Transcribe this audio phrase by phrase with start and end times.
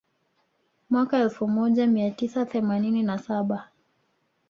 [0.89, 3.69] Mwaka elfu moja mia tisa themanini na saba